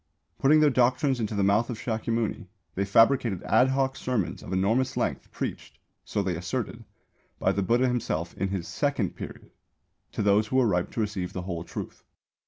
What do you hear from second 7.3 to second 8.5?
by the Buddha himself in